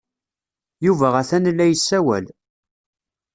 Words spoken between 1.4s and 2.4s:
la yessawal.